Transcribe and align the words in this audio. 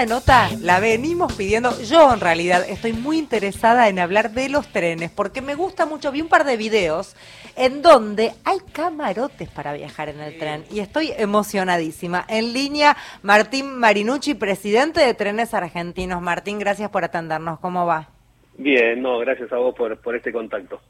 esta 0.00 0.14
nota 0.14 0.48
la 0.62 0.80
venimos 0.80 1.34
pidiendo. 1.34 1.78
Yo 1.82 2.14
en 2.14 2.20
realidad 2.20 2.64
estoy 2.66 2.94
muy 2.94 3.18
interesada 3.18 3.88
en 3.88 3.98
hablar 3.98 4.30
de 4.30 4.48
los 4.48 4.66
trenes 4.68 5.10
porque 5.10 5.42
me 5.42 5.54
gusta 5.54 5.84
mucho. 5.84 6.10
Vi 6.10 6.22
un 6.22 6.28
par 6.28 6.44
de 6.44 6.56
videos 6.56 7.16
en 7.54 7.82
donde 7.82 8.32
hay 8.44 8.58
camarotes 8.72 9.50
para 9.50 9.74
viajar 9.74 10.08
en 10.08 10.20
el 10.20 10.38
tren 10.38 10.64
y 10.70 10.80
estoy 10.80 11.12
emocionadísima. 11.18 12.24
En 12.28 12.54
línea, 12.54 12.96
Martín 13.22 13.78
Marinucci, 13.78 14.34
presidente 14.34 15.00
de 15.00 15.12
Trenes 15.12 15.52
Argentinos. 15.52 16.22
Martín, 16.22 16.58
gracias 16.58 16.88
por 16.88 17.04
atendernos. 17.04 17.58
¿Cómo 17.60 17.84
va? 17.84 18.08
Bien, 18.56 19.02
no, 19.02 19.18
gracias 19.18 19.52
a 19.52 19.56
vos 19.56 19.74
por, 19.74 19.98
por 19.98 20.16
este 20.16 20.32
contacto. 20.32 20.80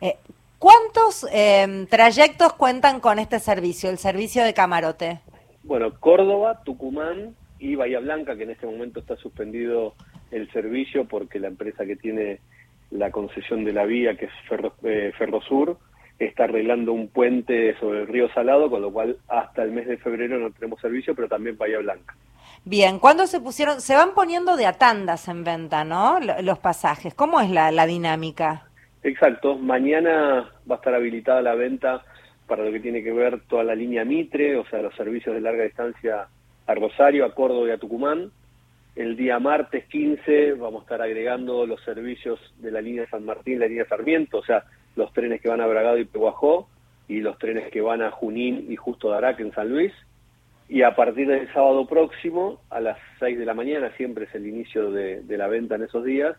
Eh, 0.00 0.16
¿Cuántos 0.60 1.26
eh, 1.32 1.86
trayectos 1.90 2.52
cuentan 2.52 3.00
con 3.00 3.18
este 3.18 3.40
servicio, 3.40 3.90
el 3.90 3.98
servicio 3.98 4.44
de 4.44 4.54
camarote? 4.54 5.20
Bueno, 5.64 5.92
Córdoba, 5.98 6.62
Tucumán 6.64 7.34
y 7.60 7.74
Bahía 7.76 8.00
Blanca, 8.00 8.36
que 8.36 8.44
en 8.44 8.50
este 8.50 8.66
momento 8.66 9.00
está 9.00 9.16
suspendido 9.16 9.94
el 10.30 10.50
servicio 10.50 11.04
porque 11.04 11.38
la 11.38 11.48
empresa 11.48 11.84
que 11.84 11.96
tiene 11.96 12.40
la 12.90 13.10
concesión 13.10 13.64
de 13.64 13.72
la 13.72 13.84
vía, 13.84 14.16
que 14.16 14.24
es 14.24 14.32
Ferro, 14.48 14.74
eh, 14.82 15.12
Ferrosur, 15.16 15.78
está 16.18 16.44
arreglando 16.44 16.92
un 16.92 17.08
puente 17.08 17.76
sobre 17.78 18.00
el 18.00 18.08
río 18.08 18.28
Salado, 18.32 18.68
con 18.68 18.82
lo 18.82 18.92
cual 18.92 19.16
hasta 19.28 19.62
el 19.62 19.72
mes 19.72 19.86
de 19.86 19.98
febrero 19.98 20.38
no 20.38 20.50
tenemos 20.50 20.80
servicio, 20.80 21.14
pero 21.14 21.28
también 21.28 21.56
Bahía 21.56 21.78
Blanca. 21.78 22.16
Bien, 22.64 22.98
¿cuándo 22.98 23.26
se 23.26 23.40
pusieron? 23.40 23.80
Se 23.80 23.94
van 23.94 24.14
poniendo 24.14 24.56
de 24.56 24.66
a 24.66 24.72
tandas 24.72 25.28
en 25.28 25.44
venta, 25.44 25.84
¿no? 25.84 26.18
Los 26.42 26.58
pasajes. 26.58 27.14
¿Cómo 27.14 27.40
es 27.40 27.50
la, 27.50 27.70
la 27.70 27.86
dinámica? 27.86 28.66
Exacto. 29.02 29.56
Mañana 29.56 30.50
va 30.70 30.74
a 30.74 30.78
estar 30.78 30.94
habilitada 30.94 31.40
la 31.40 31.54
venta 31.54 32.02
para 32.46 32.64
lo 32.64 32.72
que 32.72 32.80
tiene 32.80 33.02
que 33.02 33.12
ver 33.12 33.40
toda 33.48 33.64
la 33.64 33.74
línea 33.74 34.04
Mitre, 34.04 34.56
o 34.56 34.66
sea, 34.66 34.82
los 34.82 34.94
servicios 34.94 35.34
de 35.34 35.40
larga 35.40 35.64
distancia 35.64 36.28
a 36.70 36.74
Rosario, 36.74 37.24
a 37.24 37.34
Córdoba 37.34 37.68
y 37.68 37.72
a 37.72 37.78
Tucumán. 37.78 38.30
El 38.94 39.16
día 39.16 39.38
martes 39.38 39.86
15 39.86 40.52
vamos 40.52 40.80
a 40.80 40.84
estar 40.84 41.02
agregando 41.02 41.66
los 41.66 41.82
servicios 41.82 42.38
de 42.58 42.70
la 42.70 42.80
línea 42.80 43.08
San 43.10 43.24
Martín, 43.24 43.58
la 43.58 43.66
línea 43.66 43.86
Sarmiento, 43.88 44.38
o 44.38 44.44
sea, 44.44 44.64
los 44.94 45.12
trenes 45.12 45.40
que 45.40 45.48
van 45.48 45.60
a 45.60 45.66
Bragado 45.66 45.98
y 45.98 46.04
Peguajó 46.04 46.68
y 47.08 47.20
los 47.20 47.38
trenes 47.38 47.70
que 47.72 47.80
van 47.80 48.02
a 48.02 48.12
Junín 48.12 48.66
y 48.68 48.76
Justo 48.76 49.10
Darac 49.10 49.40
en 49.40 49.52
San 49.52 49.68
Luis. 49.68 49.92
Y 50.68 50.82
a 50.82 50.94
partir 50.94 51.26
del 51.26 51.52
sábado 51.52 51.86
próximo, 51.88 52.60
a 52.70 52.78
las 52.78 52.98
6 53.18 53.36
de 53.36 53.44
la 53.44 53.54
mañana, 53.54 53.90
siempre 53.96 54.26
es 54.26 54.34
el 54.36 54.46
inicio 54.46 54.92
de, 54.92 55.22
de 55.22 55.38
la 55.38 55.48
venta 55.48 55.74
en 55.74 55.82
esos 55.82 56.04
días, 56.04 56.36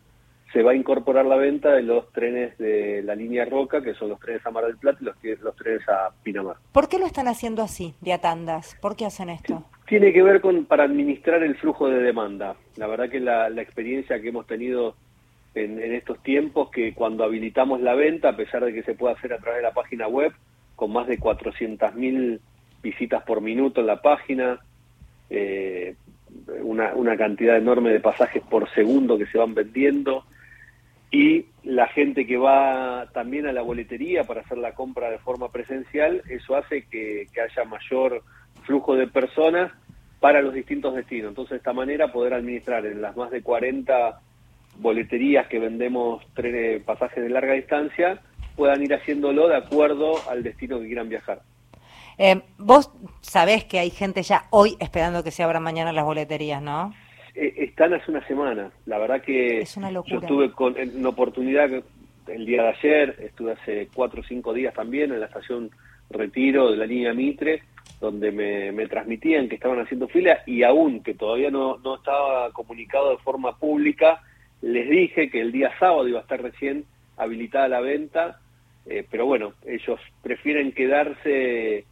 se 0.53 0.63
va 0.63 0.71
a 0.71 0.75
incorporar 0.75 1.25
la 1.25 1.37
venta 1.37 1.71
de 1.71 1.81
los 1.81 2.11
trenes 2.11 2.57
de 2.57 3.01
la 3.03 3.15
línea 3.15 3.45
Roca, 3.45 3.81
que 3.81 3.93
son 3.93 4.09
los 4.09 4.19
trenes 4.19 4.45
a 4.45 4.51
Mar 4.51 4.65
del 4.65 4.77
Plata 4.77 4.99
y 5.01 5.05
los, 5.05 5.15
los 5.41 5.55
trenes 5.55 5.87
a 5.87 6.09
Pinamar. 6.23 6.57
¿Por 6.71 6.89
qué 6.89 6.99
lo 6.99 7.05
están 7.05 7.27
haciendo 7.27 7.61
así, 7.61 7.95
de 8.01 8.13
a 8.13 8.19
tandas? 8.19 8.75
¿Por 8.81 8.95
qué 8.95 9.05
hacen 9.05 9.29
esto? 9.29 9.63
Tiene 9.91 10.13
que 10.13 10.23
ver 10.23 10.39
con 10.39 10.63
para 10.63 10.85
administrar 10.85 11.43
el 11.43 11.57
flujo 11.57 11.89
de 11.89 12.01
demanda. 12.01 12.55
La 12.77 12.87
verdad 12.87 13.09
que 13.09 13.19
la, 13.19 13.49
experiencia 13.61 14.21
que 14.21 14.29
hemos 14.29 14.47
tenido 14.47 14.95
en, 15.53 15.81
estos 15.81 16.23
tiempos, 16.23 16.71
que 16.71 16.93
cuando 16.93 17.25
habilitamos 17.25 17.81
la 17.81 17.93
venta, 17.93 18.29
a 18.29 18.37
pesar 18.37 18.63
de 18.63 18.71
que 18.71 18.83
se 18.83 18.95
puede 18.95 19.15
hacer 19.15 19.33
a 19.33 19.39
través 19.39 19.57
de 19.57 19.63
la 19.67 19.73
página 19.73 20.07
web, 20.07 20.31
con 20.77 20.93
más 20.93 21.07
de 21.07 21.19
400.000 21.19 22.39
visitas 22.81 23.23
por 23.23 23.41
minuto 23.41 23.81
en 23.81 23.87
la 23.87 24.01
página, 24.01 24.61
eh, 25.29 25.95
una, 26.61 26.95
una 26.95 27.17
cantidad 27.17 27.57
enorme 27.57 27.89
de 27.91 27.99
pasajes 27.99 28.41
por 28.43 28.73
segundo 28.73 29.17
que 29.17 29.25
se 29.25 29.39
van 29.39 29.53
vendiendo, 29.53 30.23
y 31.11 31.47
la 31.63 31.87
gente 31.87 32.25
que 32.25 32.37
va 32.37 33.09
también 33.13 33.45
a 33.45 33.51
la 33.51 33.61
boletería 33.61 34.23
para 34.23 34.39
hacer 34.39 34.57
la 34.57 34.73
compra 34.73 35.09
de 35.09 35.19
forma 35.19 35.51
presencial, 35.51 36.23
eso 36.29 36.55
hace 36.55 36.85
que, 36.85 37.27
haya 37.33 37.65
mayor 37.65 38.23
flujo 38.63 38.95
de 38.95 39.07
personas 39.07 39.73
para 40.21 40.41
los 40.41 40.53
distintos 40.53 40.95
destinos. 40.95 41.29
Entonces, 41.29 41.49
de 41.49 41.57
esta 41.57 41.73
manera, 41.73 42.11
poder 42.11 42.35
administrar 42.35 42.85
en 42.85 43.01
las 43.01 43.17
más 43.17 43.31
de 43.31 43.41
40 43.41 44.21
boleterías 44.77 45.47
que 45.47 45.59
vendemos 45.59 46.23
trenes, 46.35 46.83
pasajes 46.83 47.23
de 47.23 47.29
larga 47.29 47.53
distancia, 47.53 48.21
puedan 48.55 48.83
ir 48.83 48.93
haciéndolo 48.93 49.47
de 49.47 49.57
acuerdo 49.57 50.13
al 50.29 50.43
destino 50.43 50.79
que 50.79 50.85
quieran 50.85 51.09
viajar. 51.09 51.41
Eh, 52.19 52.39
vos 52.59 52.91
sabés 53.21 53.65
que 53.65 53.79
hay 53.79 53.89
gente 53.89 54.21
ya 54.21 54.45
hoy 54.51 54.77
esperando 54.79 55.23
que 55.23 55.31
se 55.31 55.41
abran 55.41 55.63
mañana 55.63 55.91
las 55.91 56.05
boleterías, 56.05 56.61
¿no? 56.61 56.93
Eh, 57.33 57.55
están 57.57 57.93
hace 57.95 58.11
una 58.11 58.25
semana. 58.27 58.71
La 58.85 58.99
verdad 58.99 59.23
que 59.23 59.61
es 59.61 59.75
una 59.75 59.89
yo 59.89 60.03
estuve 60.07 60.51
con 60.51 60.77
en 60.77 60.99
una 60.99 61.09
oportunidad 61.09 61.67
el 62.27 62.45
día 62.45 62.61
de 62.61 62.69
ayer, 62.69 63.15
estuve 63.21 63.53
hace 63.53 63.89
cuatro 63.91 64.21
o 64.21 64.23
cinco 64.23 64.53
días 64.53 64.75
también 64.75 65.11
en 65.11 65.19
la 65.19 65.25
estación 65.25 65.71
Retiro 66.11 66.69
de 66.69 66.77
la 66.77 66.85
línea 66.85 67.13
Mitre, 67.13 67.63
donde 68.01 68.31
me, 68.31 68.71
me 68.71 68.87
transmitían 68.87 69.47
que 69.47 69.55
estaban 69.55 69.79
haciendo 69.79 70.07
fila 70.07 70.39
y 70.47 70.63
aún 70.63 71.03
que 71.03 71.13
todavía 71.13 71.51
no, 71.51 71.77
no 71.77 71.95
estaba 71.95 72.51
comunicado 72.51 73.11
de 73.11 73.23
forma 73.23 73.57
pública, 73.57 74.23
les 74.61 74.89
dije 74.89 75.29
que 75.29 75.39
el 75.39 75.51
día 75.51 75.71
sábado 75.79 76.07
iba 76.07 76.17
a 76.17 76.23
estar 76.23 76.41
recién 76.41 76.85
habilitada 77.15 77.67
la 77.67 77.79
venta, 77.79 78.39
eh, 78.87 79.05
pero 79.09 79.27
bueno, 79.27 79.53
ellos 79.65 79.99
prefieren 80.23 80.71
quedarse 80.71 81.85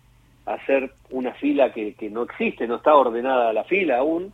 a 0.48 0.54
hacer 0.56 0.92
una 1.12 1.34
fila 1.36 1.72
que, 1.72 1.94
que 1.94 2.10
no 2.10 2.24
existe, 2.24 2.68
no 2.68 2.78
está 2.78 2.96
ordenada 2.96 3.54
la 3.54 3.64
fila 3.66 4.00
aún, 4.00 4.34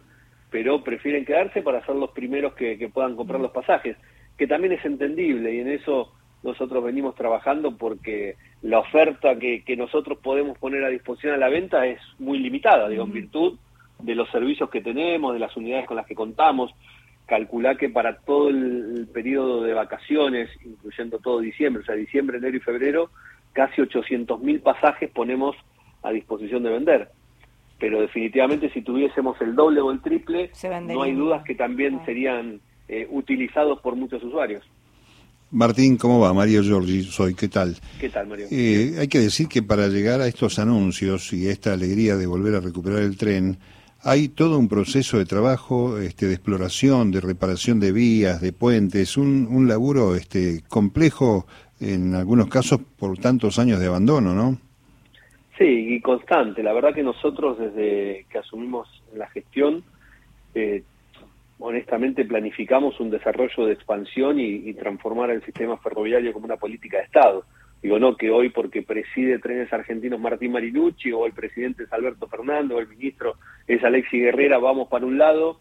pero 0.50 0.82
prefieren 0.82 1.26
quedarse 1.26 1.62
para 1.62 1.86
ser 1.86 1.96
los 1.96 2.12
primeros 2.12 2.54
que, 2.54 2.78
que, 2.78 2.88
puedan 2.88 3.18
comprar 3.18 3.42
los 3.42 3.52
pasajes, 3.52 3.98
que 4.38 4.48
también 4.48 4.72
es 4.72 4.86
entendible 4.86 5.54
y 5.54 5.60
en 5.60 5.68
eso 5.68 6.14
nosotros 6.44 6.82
venimos 6.82 7.16
trabajando 7.16 7.76
porque 7.76 8.36
la 8.66 8.80
oferta 8.80 9.38
que, 9.38 9.64
que 9.64 9.78
nosotros 9.78 10.18
podemos 10.18 10.58
poner 10.58 10.84
a 10.84 10.90
disposición 10.90 11.36
a 11.36 11.38
la 11.38 11.50
venta 11.50 11.86
es 11.86 12.00
muy 12.18 12.40
limitada, 12.40 12.90
digo, 12.90 13.04
en 13.04 13.14
virtud 13.14 13.60
de 14.00 14.16
los 14.16 14.30
servicios 14.32 14.72
que 14.72 14.82
tenemos, 14.82 15.34
de 15.34 15.40
las 15.40 15.56
unidades 15.56 15.86
con 15.86 15.98
las 15.98 16.08
que 16.08 16.16
contamos. 16.16 16.74
Calcular 17.28 17.78
que 17.78 17.90
para 17.90 18.18
todo 18.18 18.50
el 18.50 19.08
periodo 19.14 19.62
de 19.62 19.74
vacaciones, 19.74 20.50
incluyendo 20.66 21.20
todo 21.20 21.40
diciembre, 21.40 21.84
o 21.84 21.86
sea, 21.86 21.96
diciembre, 21.96 22.38
enero 22.38 22.58
y 22.58 22.60
febrero, 22.60 23.12
casi 23.54 23.82
800.000 23.82 24.62
pasajes 24.62 25.12
ponemos 25.12 25.56
a 26.02 26.12
disposición 26.12 26.64
de 26.64 26.70
vender 26.72 27.10
pero 27.78 28.02
definitivamente 28.02 28.70
si 28.70 28.82
tuviésemos 28.82 29.40
el 29.42 29.56
doble 29.56 29.82
o 29.82 29.92
el 29.92 30.02
triple, 30.02 30.50
no 30.88 31.04
hay 31.04 31.14
dudas 31.14 31.44
que 31.44 31.56
también 31.56 32.04
serían 32.06 32.62
eh, 32.88 33.08
utilizados 33.12 33.82
por 33.82 33.96
muchos 33.96 34.24
usuarios. 34.24 34.64
Martín, 35.52 35.98
¿cómo 35.98 36.20
va? 36.20 36.34
Mario 36.34 36.64
Giorgi 36.64 37.04
soy, 37.04 37.34
¿qué 37.34 37.48
tal? 37.48 37.76
¿Qué 38.00 38.10
tal, 38.10 38.28
Mario? 38.28 38.48
Eh, 38.52 38.96
hay 39.00 39.08
que 39.08 39.20
decir 39.20 39.48
que 39.48 39.64
para 39.64 39.88
llegar 39.88 40.22
a 40.22 40.28
estos 40.28 40.60
anuncios 40.60 41.32
y 41.34 41.48
esta 41.48 41.74
alegría 41.74 42.18
de 42.18 42.28
volver 42.28 42.56
a 42.56 42.60
recuperar 42.60 43.00
el 43.00 43.18
tren, 43.18 43.58
hay 44.02 44.28
todo 44.30 44.60
un 44.60 44.68
proceso 44.68 45.18
de 45.18 45.26
trabajo, 45.26 45.98
este, 45.98 46.28
de 46.28 46.34
exploración, 46.34 47.12
de 47.12 47.22
reparación 47.22 47.80
de 47.80 47.92
vías, 47.92 48.42
de 48.42 48.54
puentes, 48.54 49.18
un, 49.18 49.48
un 49.50 49.68
laburo 49.68 50.16
este, 50.16 50.62
complejo 50.68 51.48
en 51.80 52.16
algunos 52.16 52.48
casos 52.48 52.80
por 52.98 53.18
tantos 53.18 53.60
años 53.60 53.80
de 53.80 53.88
abandono, 53.88 54.34
¿no? 54.34 54.58
Sí, 55.58 55.96
y 55.96 56.02
constante. 56.02 56.62
La 56.64 56.74
verdad 56.74 56.94
que 56.94 57.04
nosotros 57.04 57.58
desde 57.58 58.26
que 58.30 58.38
asumimos 58.40 58.88
la 59.14 59.28
gestión, 59.30 59.84
eh, 60.54 60.84
honestamente 61.60 62.26
planificamos 62.26 63.00
un 63.00 63.10
desarrollo 63.10 63.66
de 63.66 63.74
expansión 63.74 64.40
y, 64.40 64.74
transformar 64.74 65.30
el 65.32 65.44
sistema 65.44 65.78
ferroviario 65.78 66.34
como 66.34 66.46
una 66.46 66.58
política 66.58 66.98
de 66.98 67.04
Estado. 67.04 67.46
Digo, 67.82 68.00
no 68.00 68.18
que 68.18 68.32
hoy 68.32 68.50
porque 68.50 68.82
preside 68.82 69.40
Trenes 69.40 69.72
Argentinos 69.72 70.20
Martín 70.20 70.52
Marinucci 70.52 71.12
o 71.12 71.26
el 71.26 71.34
presidente 71.34 71.84
es 71.84 71.94
Alberto 71.94 72.28
Fernando 72.28 72.76
o 72.76 72.80
el 72.80 72.88
ministro 72.88 73.36
es 73.68 73.84
Alexi 73.84 74.20
Guerrera, 74.20 74.58
vamos 74.58 74.88
para 74.88 75.06
un 75.06 75.18
lado 75.18 75.60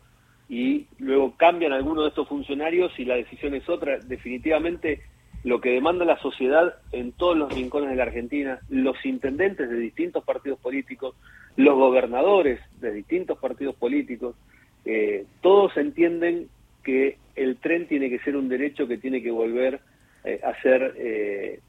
y 0.48 0.86
luego 0.98 1.36
cambian 1.36 1.72
algunos 1.72 2.04
de 2.04 2.08
estos 2.08 2.28
funcionarios 2.28 2.92
y 2.98 3.04
la 3.04 3.16
decisión 3.16 3.54
es 3.54 3.68
otra. 3.68 3.98
Definitivamente 3.98 5.02
lo 5.44 5.60
que 5.60 5.70
demanda 5.70 6.06
la 6.06 6.18
sociedad 6.18 6.76
en 6.92 7.12
todos 7.12 7.36
los 7.36 7.54
rincones 7.54 7.90
de 7.90 7.96
la 7.96 8.04
Argentina, 8.04 8.60
los 8.70 8.96
intendentes 9.04 9.68
de 9.68 9.76
distintos 9.76 10.24
partidos 10.24 10.58
políticos, 10.58 11.14
los 11.56 11.74
gobernadores 11.74 12.60
de 12.80 12.92
distintos 12.92 13.38
partidos 13.38 13.76
políticos, 13.76 14.36
eh, 14.84 15.26
todos 15.40 15.76
entienden 15.76 16.48
que 16.82 17.18
el 17.36 17.56
tren 17.56 17.88
tiene 17.88 18.10
que 18.10 18.18
ser 18.20 18.36
un 18.36 18.48
derecho 18.48 18.86
que 18.86 18.98
tiene 18.98 19.22
que 19.22 19.30
volver 19.30 19.80
eh, 20.24 20.40
a 20.42 20.60
ser, 20.62 20.94
eh, 20.96 21.60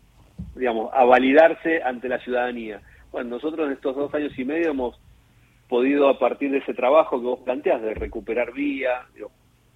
digamos, 0.56 0.94
a 0.94 1.04
validarse 1.06 1.82
ante 1.84 2.10
la 2.10 2.20
ciudadanía. 2.20 2.82
Bueno, 3.12 3.32
nosotros 3.32 3.68
en 3.68 3.74
estos 3.74 3.96
dos 3.96 4.14
años 4.14 4.38
y 4.38 4.46
medio 4.46 4.72
hemos 4.72 5.00
podido, 5.68 6.10
a 6.10 6.20
partir 6.20 6.52
de 6.52 6.60
ese 6.60 6.74
trabajo 6.74 7.20
que 7.20 7.26
vos 7.26 7.40
planteás, 7.40 7.82
de 7.82 7.94
recuperar 7.94 8.54
vía, 8.54 9.08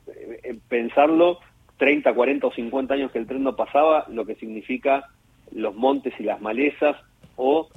eh, 0.08 0.58
pensarlo 0.68 1.40
30, 1.78 2.14
40 2.14 2.48
o 2.48 2.54
50 2.54 2.94
años 2.94 3.12
que 3.12 3.20
el 3.20 3.28
tren 3.28 3.44
no 3.44 3.56
pasaba, 3.56 4.06
lo 4.10 4.26
que 4.26 4.36
significa 4.36 5.08
los 5.52 5.76
montes 5.76 6.14
y 6.20 6.24
las 6.24 6.42
malezas 6.42 6.98
o 7.36 7.70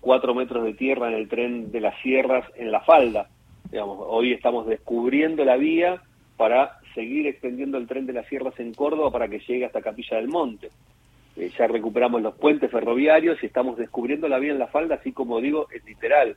cuatro 0.00 0.34
metros 0.34 0.64
de 0.64 0.74
tierra 0.74 1.08
en 1.08 1.14
el 1.14 1.28
tren 1.28 1.70
de 1.70 1.80
las 1.80 2.00
sierras 2.00 2.44
en 2.56 2.72
la 2.72 2.80
falda. 2.80 3.28
Digamos, 3.70 3.98
hoy 4.08 4.32
estamos 4.32 4.66
descubriendo 4.66 5.44
la 5.44 5.56
vía 5.56 6.02
para 6.36 6.78
seguir 6.94 7.26
extendiendo 7.26 7.78
el 7.78 7.86
tren 7.86 8.06
de 8.06 8.12
las 8.12 8.26
sierras 8.26 8.58
en 8.58 8.74
Córdoba 8.74 9.10
para 9.10 9.28
que 9.28 9.40
llegue 9.40 9.64
hasta 9.64 9.82
Capilla 9.82 10.16
del 10.16 10.28
Monte. 10.28 10.70
Eh, 11.36 11.50
ya 11.56 11.66
recuperamos 11.66 12.22
los 12.22 12.34
puentes 12.34 12.70
ferroviarios 12.70 13.42
y 13.42 13.46
estamos 13.46 13.76
descubriendo 13.76 14.28
la 14.28 14.38
vía 14.38 14.52
en 14.52 14.58
la 14.58 14.66
falda, 14.66 14.96
así 14.96 15.12
como 15.12 15.40
digo, 15.40 15.68
es 15.72 15.84
literal, 15.84 16.36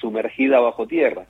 sumergida 0.00 0.60
bajo 0.60 0.86
tierra. 0.86 1.26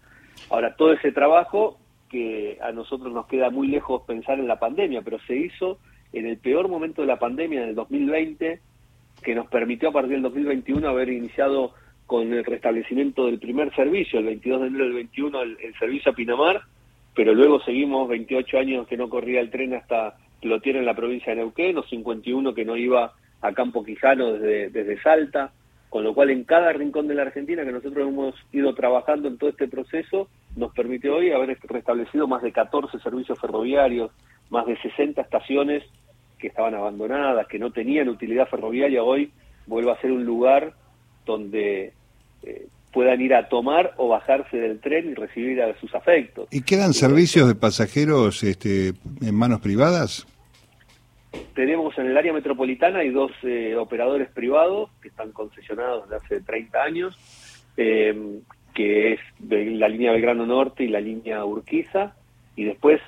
Ahora, 0.51 0.75
todo 0.75 0.93
ese 0.93 1.13
trabajo 1.13 1.79
que 2.09 2.59
a 2.61 2.73
nosotros 2.73 3.13
nos 3.13 3.27
queda 3.27 3.51
muy 3.51 3.69
lejos 3.69 4.03
pensar 4.03 4.39
en 4.41 4.49
la 4.49 4.59
pandemia, 4.59 5.03
pero 5.03 5.19
se 5.21 5.37
hizo 5.37 5.79
en 6.13 6.27
el 6.27 6.39
peor 6.39 6.69
momento 6.69 7.03
de 7.03 7.07
la 7.07 7.19
pandemia, 7.19 7.63
en 7.63 7.69
el 7.69 7.75
2020, 7.75 8.61
que 9.23 9.35
nos 9.35 9.47
permitió 9.47 9.91
a 9.91 9.93
partir 9.93 10.13
del 10.13 10.23
2021 10.23 10.89
haber 10.89 11.11
iniciado 11.11 11.73
con 12.11 12.33
el 12.33 12.45
restablecimiento 12.45 13.27
del 13.27 13.39
primer 13.39 13.73
servicio, 13.73 14.19
el 14.19 14.25
22 14.25 14.63
de 14.63 14.67
enero 14.67 14.85
del 14.87 14.95
21, 14.95 15.43
el, 15.43 15.75
servicio 15.79 16.11
a 16.11 16.15
Pinamar, 16.17 16.61
pero 17.15 17.33
luego 17.35 17.61
seguimos 17.61 18.09
28 18.09 18.59
años 18.59 18.89
que 18.89 18.97
no 18.97 19.09
corría 19.09 19.41
el 19.41 19.49
tren 19.49 19.75
hasta 19.75 20.17
Plotier 20.41 20.75
en 20.75 20.87
la 20.87 20.97
provincia 20.97 21.31
de 21.31 21.37
Neuquén, 21.37 21.79
o 21.79 21.85
51 21.85 22.53
que 22.53 22.65
no 22.65 22.77
iba 22.77 23.13
a 23.41 23.53
Campo 23.53 23.85
Quijano 23.85 24.33
desde, 24.33 24.71
desde 24.71 25.01
Salta, 25.01 25.53
con 25.89 26.03
lo 26.03 26.13
cual 26.13 26.31
en 26.31 26.43
cada 26.43 26.73
rincón 26.73 27.07
de 27.07 27.15
la 27.15 27.23
Argentina 27.23 27.65
que 27.65 27.71
nosotros 27.71 28.09
hemos 28.09 28.35
ido 28.51 28.75
trabajando 28.75 29.29
en 29.29 29.39
todo 29.39 29.51
este 29.51 29.69
proceso, 29.69 30.29
nos 30.57 30.75
permite 30.75 31.09
hoy 31.11 31.31
haber 31.31 31.57
restablecido 31.63 32.27
más 32.27 32.43
de 32.43 32.51
14 32.51 32.99
servicios 32.99 33.39
ferroviarios, 33.39 34.11
más 34.49 34.67
de 34.67 34.77
60 34.79 35.23
estaciones 35.23 35.85
que 36.41 36.49
estaban 36.49 36.75
abandonadas, 36.75 37.47
que 37.47 37.61
no 37.61 37.71
tenían 37.71 38.09
utilidad 38.09 38.49
ferroviaria, 38.49 39.01
hoy 39.05 39.31
vuelve 39.69 39.93
a 39.93 40.01
ser 40.01 40.11
un 40.11 40.25
lugar 40.25 40.73
donde 41.25 41.93
eh, 42.43 42.67
puedan 42.93 43.21
ir 43.21 43.35
a 43.35 43.49
tomar 43.49 43.95
o 43.97 44.09
bajarse 44.09 44.57
del 44.57 44.81
tren 44.81 45.11
y 45.11 45.15
recibir 45.15 45.63
a 45.63 45.79
sus 45.79 45.95
afectos. 45.95 46.49
¿Y 46.51 46.63
quedan 46.63 46.93
servicios 46.93 47.49
de 47.49 47.55
pasajeros 47.55 48.43
este, 48.43 48.95
en 49.21 49.35
manos 49.35 49.61
privadas? 49.61 50.27
Tenemos 51.55 51.97
en 51.99 52.07
el 52.07 52.17
área 52.17 52.33
metropolitana 52.33 53.01
hay 53.01 53.11
dos 53.11 53.31
eh, 53.43 53.77
operadores 53.77 54.29
privados 54.31 54.91
que 55.01 55.09
están 55.09 55.31
concesionados 55.31 56.09
desde 56.09 56.17
hace 56.25 56.41
30 56.41 56.83
años, 56.83 57.17
eh, 57.77 58.41
que 58.75 59.13
es 59.13 59.21
la 59.49 59.89
línea 59.89 60.13
Belgrano 60.13 60.47
Norte 60.47 60.85
y 60.85 60.89
la 60.89 61.01
línea 61.01 61.45
Urquiza, 61.45 62.15
y 62.57 62.65
después 62.65 63.01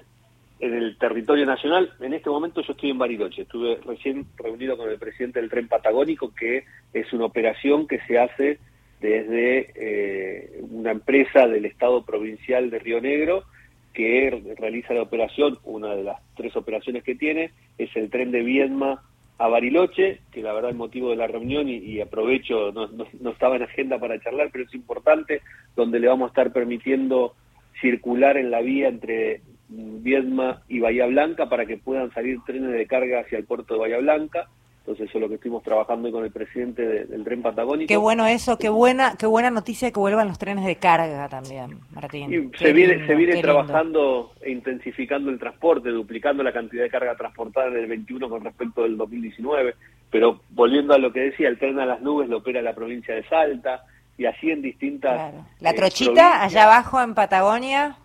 en 0.61 0.75
el 0.75 0.97
territorio 0.97 1.45
nacional, 1.45 1.93
en 2.01 2.15
este 2.15 2.31
momento 2.31 2.63
yo 2.63 2.73
estoy 2.73 2.91
en 2.91 2.99
Bariloche, 2.99 3.43
estuve 3.43 3.81
recién 3.85 4.27
reunido 4.37 4.77
con 4.77 4.89
el 4.89 4.99
presidente 4.99 5.41
del 5.41 5.51
tren 5.51 5.67
patagónico, 5.67 6.33
que 6.33 6.65
es 6.93 7.13
una 7.13 7.25
operación 7.25 7.89
que 7.89 7.99
se 8.07 8.21
hace 8.21 8.61
desde 9.03 9.73
eh, 9.75 10.63
una 10.71 10.93
empresa 10.93 11.49
del 11.49 11.65
Estado 11.65 12.05
provincial 12.05 12.71
de 12.71 12.79
Río 12.79 13.01
Negro, 13.01 13.45
que 13.93 14.55
realiza 14.57 14.95
la 14.95 15.03
operación, 15.03 15.59
una 15.65 15.95
de 15.95 16.05
las 16.05 16.23
tres 16.37 16.57
operaciones 16.57 17.03
que 17.03 17.17
tiene, 17.17 17.51
es 17.77 17.95
el 17.97 18.09
tren 18.09 18.31
de 18.31 18.43
Viedma 18.43 19.03
a 19.39 19.49
Bariloche, 19.49 20.21
que 20.31 20.41
la 20.41 20.53
verdad 20.53 20.71
el 20.71 20.77
motivo 20.77 21.11
de 21.11 21.17
la 21.17 21.27
reunión, 21.27 21.69
y, 21.69 22.01
aprovecho, 22.01 22.71
no, 22.73 22.87
no, 22.87 23.31
estaba 23.31 23.57
en 23.57 23.65
agenda 23.65 23.99
para 23.99 24.21
charlar, 24.21 24.51
pero 24.53 24.65
es 24.65 24.75
importante, 24.75 25.43
donde 25.75 25.99
le 25.99 26.07
vamos 26.07 26.27
a 26.27 26.29
estar 26.29 26.53
permitiendo 26.53 27.35
circular 27.81 28.37
en 28.37 28.53
la 28.53 28.61
vía 28.61 28.89
entre 28.89 29.43
Viedma 29.69 30.63
y 30.69 30.79
Bahía 30.79 31.07
Blanca 31.07 31.49
para 31.49 31.67
que 31.67 31.77
puedan 31.77 32.13
salir 32.13 32.39
trenes 32.47 32.71
de 32.71 32.87
carga 32.87 33.21
hacia 33.21 33.39
el 33.39 33.45
puerto 33.45 33.75
de 33.75 33.81
Bahía 33.81 33.99
Blanca. 33.99 34.49
Entonces 34.83 35.09
eso 35.09 35.19
es 35.19 35.23
lo 35.23 35.29
que 35.29 35.37
estuvimos 35.37 35.63
trabajando 35.63 36.11
con 36.11 36.25
el 36.25 36.33
presidente 36.33 37.05
del 37.05 37.23
tren 37.23 37.41
patagónico. 37.41 37.87
Qué 37.87 37.97
bueno 37.97 38.27
eso, 38.27 38.59
qué 38.59 38.69
buena, 38.69 39.15
qué 39.17 39.27
buena 39.27 39.49
noticia 39.49 39.93
que 39.93 40.01
vuelvan 40.01 40.27
los 40.27 40.39
trenes 40.39 40.65
de 40.65 40.75
carga 40.75 41.29
también, 41.29 41.79
Martín. 41.95 42.51
se 42.59 42.73
viene, 42.73 43.07
se 43.07 43.15
viene 43.15 43.41
trabajando 43.41 44.33
e 44.41 44.51
intensificando 44.51 45.31
el 45.31 45.39
transporte, 45.39 45.91
duplicando 45.91 46.43
la 46.43 46.53
cantidad 46.53 46.83
de 46.83 46.91
carga 46.91 47.15
transportada 47.15 47.69
en 47.69 47.77
el 47.77 47.87
21 47.87 48.29
con 48.29 48.43
respecto 48.43 48.83
del 48.83 48.97
2019. 48.97 49.77
Pero 50.11 50.41
volviendo 50.51 50.95
a 50.95 50.99
lo 50.99 51.13
que 51.13 51.21
decía, 51.21 51.49
el 51.49 51.61
tren 51.61 51.79
a 51.79 51.87
las 51.87 52.03
nubes 52.03 52.29
lo 52.29 52.39
opera 52.39 52.61
la 52.61 52.75
provincia 52.75 53.15
de 53.15 53.23
Salta 53.29 53.85
y 54.19 54.25
así 54.25 54.51
en 54.51 54.63
distintas. 54.63 55.33
La 55.61 55.71
eh, 55.71 55.75
trochita 55.75 56.43
allá 56.43 56.65
abajo 56.65 57.01
en 57.01 57.15
Patagonia. 57.15 57.97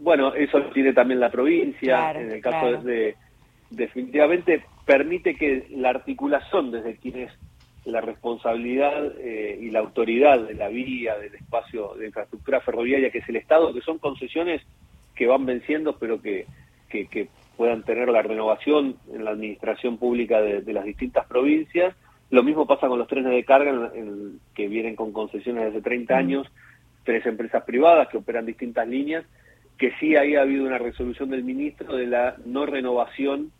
Bueno, 0.00 0.34
eso 0.34 0.60
tiene 0.74 0.92
también 0.92 1.18
la 1.18 1.30
provincia, 1.30 2.12
en 2.12 2.30
el 2.30 2.42
caso 2.42 2.82
de, 2.82 3.16
definitivamente 3.70 4.62
permite 4.86 5.34
que 5.34 5.66
la 5.70 5.90
articulación 5.90 6.70
desde 6.70 6.96
quien 6.96 7.18
es 7.18 7.32
la 7.84 8.00
responsabilidad 8.00 9.12
eh, 9.18 9.58
y 9.60 9.70
la 9.70 9.80
autoridad 9.80 10.40
de 10.40 10.54
la 10.54 10.68
vía, 10.68 11.18
del 11.18 11.34
espacio 11.34 11.94
de 11.94 12.06
infraestructura 12.06 12.60
ferroviaria, 12.60 13.10
que 13.10 13.18
es 13.18 13.28
el 13.28 13.36
Estado, 13.36 13.74
que 13.74 13.80
son 13.80 13.98
concesiones 13.98 14.62
que 15.14 15.26
van 15.26 15.44
venciendo, 15.44 15.96
pero 15.98 16.20
que, 16.22 16.46
que, 16.88 17.28
puedan 17.56 17.84
tener 17.84 18.10
la 18.10 18.20
renovación 18.20 18.96
en 19.10 19.24
la 19.24 19.30
administración 19.30 19.96
pública 19.96 20.42
de, 20.42 20.72
las 20.74 20.84
distintas 20.84 21.26
provincias. 21.26 21.94
Lo 22.28 22.42
mismo 22.42 22.66
pasa 22.66 22.86
con 22.86 22.98
los 22.98 23.08
trenes 23.08 23.32
de 23.32 23.44
carga 23.44 23.92
que 24.54 24.68
vienen 24.68 24.94
con 24.94 25.10
concesiones 25.10 25.64
desde 25.64 25.80
30 25.80 26.12
mm. 26.12 26.18
años, 26.18 26.46
tres 27.02 27.24
empresas 27.24 27.64
privadas 27.64 28.08
que 28.08 28.18
operan 28.18 28.44
distintas 28.44 28.86
líneas 28.86 29.24
que 29.78 29.92
sí 30.00 30.16
ahí 30.16 30.36
ha 30.36 30.42
habido 30.42 30.64
una 30.64 30.78
resolución 30.78 31.30
del 31.30 31.44
ministro 31.44 31.96
de 31.96 32.06
la 32.06 32.36
no 32.44 32.66
renovación 32.66 33.52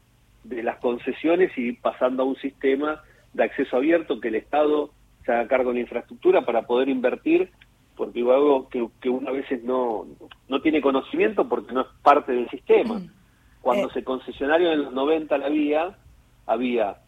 de 0.48 0.62
las 0.62 0.78
concesiones 0.78 1.50
y 1.56 1.72
pasando 1.72 2.22
a 2.22 2.26
un 2.26 2.36
sistema 2.36 3.02
de 3.32 3.44
acceso 3.44 3.76
abierto 3.76 4.20
que 4.20 4.28
el 4.28 4.36
Estado 4.36 4.90
se 5.24 5.32
haga 5.32 5.48
cargo 5.48 5.70
de 5.70 5.76
la 5.76 5.80
infraestructura 5.80 6.42
para 6.42 6.62
poder 6.62 6.88
invertir, 6.88 7.50
porque 7.96 8.20
digo 8.20 8.32
algo 8.32 8.68
que, 8.68 8.86
que 9.00 9.08
uno 9.08 9.28
a 9.28 9.32
veces 9.32 9.62
no, 9.64 10.06
no 10.48 10.60
tiene 10.60 10.80
conocimiento 10.80 11.48
porque 11.48 11.72
no 11.72 11.82
es 11.82 11.86
parte 12.02 12.32
del 12.32 12.48
sistema. 12.48 13.00
Cuando 13.60 13.88
eh. 13.88 13.90
se 13.92 14.04
concesionario 14.04 14.72
en 14.72 14.84
los 14.84 14.92
90 14.92 15.38
la 15.38 15.48
vía, 15.48 15.96
había 16.46 16.98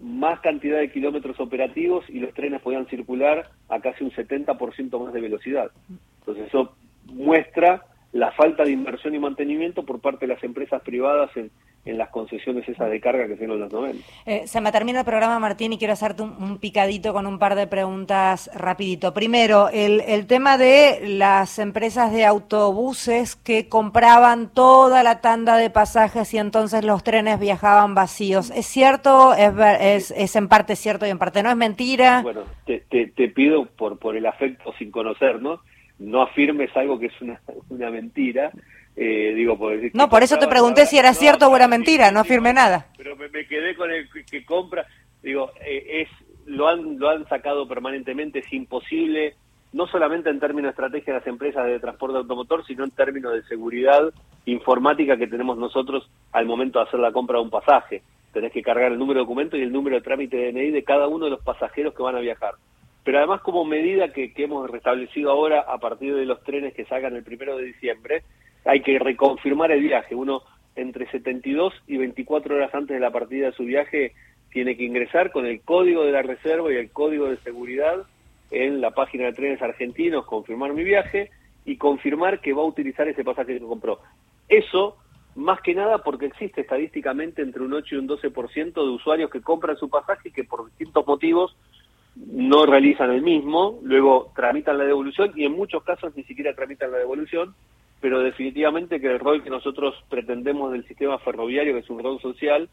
más 0.00 0.40
cantidad 0.40 0.78
de 0.78 0.90
kilómetros 0.90 1.38
operativos 1.40 2.04
y 2.08 2.20
los 2.20 2.34
trenes 2.34 2.60
podían 2.60 2.86
circular 2.86 3.50
a 3.68 3.80
casi 3.80 4.04
un 4.04 4.10
70% 4.10 5.04
más 5.04 5.12
de 5.12 5.20
velocidad. 5.20 5.70
Entonces 6.20 6.48
eso 6.48 6.74
muestra 7.06 7.86
la 8.12 8.32
falta 8.32 8.64
de 8.64 8.72
inversión 8.72 9.14
y 9.14 9.18
mantenimiento 9.18 9.84
por 9.84 10.00
parte 10.00 10.26
de 10.26 10.34
las 10.34 10.44
empresas 10.44 10.82
privadas 10.82 11.34
en, 11.36 11.50
en 11.84 11.98
las 11.98 12.10
concesiones 12.10 12.68
esas 12.68 12.90
de 12.90 13.00
carga 13.00 13.26
que 13.26 13.36
fueron 13.36 13.58
los 13.58 13.72
90. 13.72 14.06
Eh, 14.26 14.46
se 14.46 14.60
me 14.60 14.70
termina 14.70 15.00
el 15.00 15.04
programa, 15.04 15.38
Martín, 15.40 15.72
y 15.72 15.78
quiero 15.78 15.94
hacerte 15.94 16.22
un, 16.22 16.58
picadito 16.58 17.12
con 17.12 17.26
un 17.26 17.38
par 17.38 17.56
de 17.56 17.66
preguntas 17.66 18.50
rapidito. 18.54 19.12
Primero, 19.12 19.68
el, 19.68 20.00
el, 20.02 20.26
tema 20.26 20.58
de 20.58 21.00
las 21.02 21.58
empresas 21.58 22.12
de 22.12 22.24
autobuses 22.24 23.34
que 23.34 23.68
compraban 23.68 24.52
toda 24.52 25.02
la 25.02 25.20
tanda 25.20 25.56
de 25.56 25.70
pasajes 25.70 26.32
y 26.34 26.38
entonces 26.38 26.84
los 26.84 27.02
trenes 27.02 27.40
viajaban 27.40 27.94
vacíos. 27.96 28.50
¿Es 28.50 28.66
cierto? 28.66 29.34
¿Es, 29.34 29.52
es, 29.80 30.10
es 30.16 30.36
en 30.36 30.48
parte 30.48 30.76
cierto 30.76 31.06
y 31.06 31.10
en 31.10 31.18
parte 31.18 31.42
no? 31.42 31.50
¿Es 31.50 31.56
mentira? 31.56 32.22
Bueno, 32.22 32.44
te, 32.64 32.80
te, 32.88 33.08
te 33.08 33.28
pido 33.28 33.66
por, 33.66 33.98
por 33.98 34.16
el 34.16 34.26
afecto 34.26 34.72
sin 34.78 34.92
conocernos 34.92 35.60
no 36.02 36.22
afirmes 36.22 36.74
algo 36.76 36.98
que 36.98 37.06
es 37.06 37.20
una, 37.20 37.40
una 37.68 37.90
mentira. 37.90 38.50
Eh, 38.94 39.32
digo, 39.34 39.58
por 39.58 39.72
decir 39.72 39.90
no, 39.94 40.08
por 40.08 40.22
eso 40.22 40.38
te 40.38 40.46
pregunté 40.46 40.84
si 40.84 40.98
era 40.98 41.14
cierto 41.14 41.48
o 41.48 41.56
era 41.56 41.66
mentira, 41.66 42.10
no 42.10 42.20
afirme 42.20 42.52
nada. 42.52 42.88
Pero 42.96 43.16
me, 43.16 43.30
quedé 43.46 43.74
con 43.74 43.90
el 43.90 44.08
que, 44.30 44.44
compra, 44.44 44.86
digo, 45.22 45.50
eh, 45.64 46.02
es 46.02 46.08
lo 46.46 46.68
han, 46.68 46.98
lo 46.98 47.08
han 47.08 47.26
sacado 47.28 47.66
permanentemente, 47.66 48.40
es 48.40 48.52
imposible, 48.52 49.34
no 49.72 49.86
solamente 49.86 50.28
en 50.28 50.40
términos 50.40 50.64
de 50.64 50.70
estrategia 50.70 51.14
de 51.14 51.20
las 51.20 51.26
empresas 51.26 51.66
de 51.66 51.80
transporte 51.80 52.18
automotor, 52.18 52.66
sino 52.66 52.84
en 52.84 52.90
términos 52.90 53.32
de 53.32 53.42
seguridad 53.44 54.12
informática 54.44 55.16
que 55.16 55.26
tenemos 55.28 55.56
nosotros 55.56 56.10
al 56.32 56.44
momento 56.44 56.78
de 56.78 56.86
hacer 56.86 57.00
la 57.00 57.12
compra 57.12 57.38
de 57.38 57.44
un 57.44 57.50
pasaje. 57.50 58.02
Tenés 58.32 58.52
que 58.52 58.62
cargar 58.62 58.92
el 58.92 58.98
número 58.98 59.20
de 59.20 59.24
documento 59.24 59.56
y 59.56 59.62
el 59.62 59.72
número 59.72 59.96
de 59.96 60.02
trámite 60.02 60.36
de 60.36 60.52
DNI 60.52 60.70
de 60.70 60.84
cada 60.84 61.06
uno 61.06 61.26
de 61.26 61.30
los 61.30 61.42
pasajeros 61.42 61.94
que 61.94 62.02
van 62.02 62.16
a 62.16 62.20
viajar 62.20 62.54
pero 63.04 63.18
además 63.18 63.40
como 63.40 63.64
medida 63.64 64.12
que, 64.12 64.32
hemos 64.36 64.70
restablecido 64.70 65.30
ahora 65.30 65.60
a 65.60 65.78
partir 65.78 66.14
de 66.14 66.24
los 66.24 66.42
trenes 66.42 66.74
que 66.74 66.84
salgan 66.84 67.16
el 67.16 67.24
primero 67.24 67.56
de 67.56 67.64
diciembre, 67.64 68.22
hay 68.64 68.80
que 68.82 68.98
reconfirmar 68.98 69.72
el 69.72 69.82
viaje. 69.82 70.14
Uno 70.14 70.42
entre 70.76 71.10
72 71.10 71.74
y 71.86 71.98
24 71.98 72.54
horas 72.54 72.74
antes 72.74 72.94
de 72.94 73.00
la 73.00 73.10
partida 73.10 73.46
de 73.46 73.52
su 73.52 73.64
viaje 73.64 74.12
tiene 74.52 74.76
que 74.76 74.84
ingresar 74.84 75.32
con 75.32 75.46
el 75.46 75.60
código 75.62 76.04
de 76.04 76.12
la 76.12 76.22
reserva 76.22 76.72
y 76.72 76.76
el 76.76 76.90
código 76.90 77.28
de 77.28 77.38
seguridad 77.38 78.06
en 78.50 78.80
la 78.80 78.90
página 78.90 79.24
de 79.24 79.32
trenes 79.32 79.62
argentinos, 79.62 80.26
confirmar 80.26 80.74
mi 80.74 80.84
viaje 80.84 81.30
y 81.64 81.76
confirmar 81.76 82.40
que 82.40 82.52
va 82.52 82.62
a 82.62 82.66
utilizar 82.66 83.08
ese 83.08 83.24
pasaje 83.24 83.58
que 83.58 83.64
compró. 83.64 84.00
Eso, 84.48 84.98
más 85.34 85.60
que 85.62 85.74
nada 85.74 85.98
porque 85.98 86.26
existe 86.26 86.60
estadísticamente 86.60 87.40
entre 87.40 87.62
un 87.62 87.72
8 87.72 87.94
y 87.94 87.98
un 87.98 88.08
12% 88.08 88.74
de 88.74 88.90
usuarios 88.90 89.30
que 89.30 89.40
compran 89.40 89.76
su 89.76 89.88
pasaje 89.88 90.28
y 90.28 90.32
que 90.32 90.44
por 90.44 90.66
distintos 90.66 91.06
motivos 91.06 91.56
no 92.14 92.66
realizan 92.66 93.10
el 93.10 93.22
mismo, 93.22 93.78
luego 93.82 94.32
tramitan 94.36 94.76
la 94.76 94.84
devolución 94.84 95.32
y 95.34 95.46
en 95.46 95.52
muchos 95.52 95.82
casos 95.82 96.14
ni 96.14 96.24
siquiera 96.24 96.54
tramitan 96.54 96.92
la 96.92 96.98
devolución, 96.98 97.54
pero 98.02 98.18
definitivamente 98.18 99.00
que 99.00 99.06
el 99.06 99.20
rol 99.20 99.44
que 99.44 99.48
nosotros 99.48 99.94
pretendemos 100.10 100.72
del 100.72 100.84
sistema 100.88 101.18
ferroviario, 101.20 101.72
que 101.72 101.78
es 101.78 101.88
un 101.88 102.02
rol 102.02 102.20
social, 102.20 102.68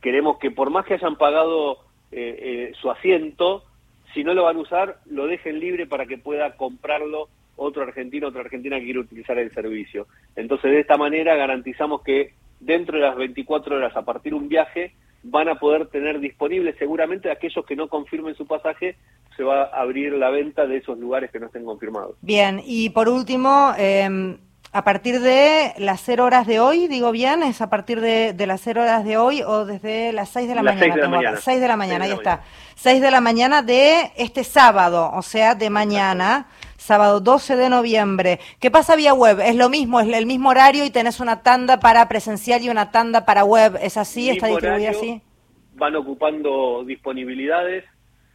queremos 0.00 0.38
que 0.38 0.52
por 0.52 0.70
más 0.70 0.86
que 0.86 0.94
hayan 0.94 1.16
pagado 1.16 1.78
eh, 2.12 2.70
eh, 2.70 2.72
su 2.80 2.88
asiento, 2.88 3.64
si 4.14 4.22
no 4.22 4.34
lo 4.34 4.44
van 4.44 4.56
a 4.56 4.60
usar, 4.60 4.98
lo 5.06 5.26
dejen 5.26 5.58
libre 5.58 5.88
para 5.88 6.06
que 6.06 6.16
pueda 6.16 6.56
comprarlo 6.56 7.28
otro 7.56 7.82
argentino, 7.82 8.28
otra 8.28 8.42
argentina 8.42 8.78
que 8.78 8.84
quiera 8.84 9.00
utilizar 9.00 9.36
el 9.36 9.52
servicio. 9.52 10.06
Entonces, 10.36 10.70
de 10.70 10.78
esta 10.78 10.96
manera 10.96 11.34
garantizamos 11.34 12.02
que 12.02 12.34
dentro 12.60 12.98
de 12.98 13.02
las 13.02 13.16
24 13.16 13.76
horas 13.76 13.96
a 13.96 14.04
partir 14.04 14.32
de 14.32 14.38
un 14.38 14.48
viaje 14.48 14.92
van 15.24 15.48
a 15.48 15.58
poder 15.58 15.88
tener 15.88 16.20
disponibles 16.20 16.76
seguramente 16.78 17.32
aquellos 17.32 17.66
que 17.66 17.74
no 17.74 17.88
confirmen 17.88 18.36
su 18.36 18.46
pasaje, 18.46 18.94
se 19.36 19.42
va 19.42 19.64
a 19.64 19.80
abrir 19.80 20.12
la 20.12 20.30
venta 20.30 20.68
de 20.68 20.76
esos 20.76 20.96
lugares 20.96 21.32
que 21.32 21.40
no 21.40 21.46
estén 21.46 21.64
confirmados. 21.64 22.16
Bien, 22.22 22.60
y 22.64 22.90
por 22.90 23.08
último, 23.08 23.72
em, 23.76 24.38
a 24.72 24.84
partir 24.84 25.20
de 25.20 25.72
las 25.78 26.02
0 26.02 26.24
horas 26.24 26.46
de 26.46 26.60
hoy, 26.60 26.88
digo 26.88 27.10
bien, 27.10 27.42
es 27.42 27.62
a 27.62 27.70
partir 27.70 28.00
de, 28.00 28.34
las 28.46 28.60
0 28.60 28.82
horas 28.82 29.04
de 29.04 29.16
hoy 29.16 29.42
o 29.42 29.64
desde 29.64 30.12
las 30.12 30.28
6 30.28 30.48
de 30.48 30.54
la 30.54 30.62
mañana. 30.62 30.80
6 30.80 30.94
de 30.94 31.00
la 31.00 31.08
mañana. 31.08 31.36
6 31.38 31.60
de 31.60 31.68
la 31.68 31.76
mañana, 31.76 32.04
ahí 32.04 32.12
está. 32.12 32.42
6 32.74 33.00
de 33.00 33.10
la 33.10 33.20
mañana 33.20 33.62
de 33.62 34.12
este 34.16 34.44
sábado, 34.44 35.10
o 35.14 35.22
sea, 35.22 35.54
de 35.54 35.70
mañana, 35.70 36.48
sábado 36.76 37.20
12 37.20 37.56
de 37.56 37.70
noviembre. 37.70 38.40
¿Qué 38.60 38.70
pasa 38.70 38.94
vía 38.94 39.14
web? 39.14 39.40
Es 39.40 39.56
lo 39.56 39.70
mismo, 39.70 40.00
es 40.00 40.08
el 40.08 40.26
mismo 40.26 40.50
horario 40.50 40.84
y 40.84 40.90
tenés 40.90 41.18
una 41.18 41.42
tanda 41.42 41.80
para 41.80 42.06
presencial 42.08 42.62
y 42.62 42.68
una 42.68 42.90
tanda 42.90 43.24
para 43.24 43.44
web. 43.44 43.78
¿Es 43.80 43.96
así? 43.96 44.28
¿Está 44.28 44.48
distribuida 44.48 44.90
así? 44.90 45.22
Van 45.74 45.96
ocupando 45.96 46.84
disponibilidades 46.84 47.84